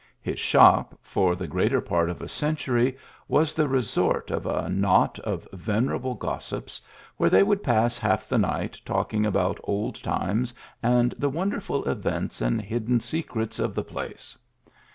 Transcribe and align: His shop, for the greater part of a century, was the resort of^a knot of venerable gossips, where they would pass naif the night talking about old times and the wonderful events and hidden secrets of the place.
His 0.19 0.39
shop, 0.39 0.97
for 1.03 1.35
the 1.35 1.45
greater 1.45 1.79
part 1.79 2.09
of 2.09 2.21
a 2.23 2.27
century, 2.27 2.97
was 3.27 3.53
the 3.53 3.67
resort 3.67 4.29
of^a 4.29 4.67
knot 4.75 5.19
of 5.19 5.47
venerable 5.53 6.15
gossips, 6.15 6.81
where 7.17 7.29
they 7.29 7.43
would 7.43 7.61
pass 7.61 7.99
naif 8.01 8.27
the 8.27 8.39
night 8.39 8.81
talking 8.83 9.27
about 9.27 9.59
old 9.63 10.01
times 10.01 10.55
and 10.81 11.13
the 11.19 11.29
wonderful 11.29 11.87
events 11.87 12.41
and 12.41 12.59
hidden 12.63 12.99
secrets 12.99 13.59
of 13.59 13.75
the 13.75 13.83
place. 13.83 14.35